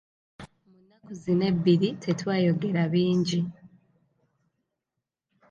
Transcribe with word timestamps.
Mu 0.67 0.75
nnaku 0.81 1.11
zino 1.21 1.43
ebbiri 1.51 1.89
tetwayogera 2.03 2.83
bingi. 2.93 3.41